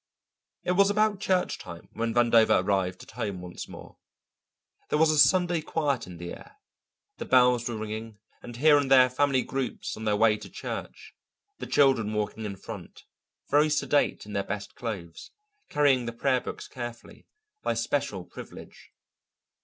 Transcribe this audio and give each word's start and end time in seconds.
It 0.63 0.71
was 0.71 0.89
about 0.89 1.19
church 1.19 1.59
time 1.59 1.87
when 1.93 2.11
Vandover 2.11 2.63
arrived 2.63 3.03
at 3.03 3.11
home 3.11 3.39
once 3.39 3.67
more. 3.69 3.97
There 4.89 4.97
was 4.97 5.11
a 5.11 5.19
Sunday 5.19 5.61
quiet 5.61 6.07
in 6.07 6.17
the 6.17 6.31
air. 6.33 6.55
The 7.19 7.25
bells 7.25 7.69
were 7.69 7.77
ringing, 7.77 8.17
and 8.41 8.55
here 8.57 8.79
and 8.79 8.89
there 8.89 9.11
family 9.11 9.43
groups 9.43 9.95
on 9.95 10.05
their 10.05 10.15
way 10.15 10.37
to 10.37 10.49
church, 10.49 11.13
the 11.59 11.67
children 11.67 12.11
walking 12.13 12.45
in 12.45 12.55
front, 12.55 13.03
very 13.51 13.69
sedate 13.69 14.25
in 14.25 14.33
their 14.33 14.41
best 14.43 14.73
clothes, 14.73 15.29
carrying 15.69 16.07
the 16.07 16.13
prayer 16.13 16.41
books 16.41 16.67
carefully, 16.67 17.27
by 17.61 17.75
special 17.75 18.25
privilege. 18.25 18.89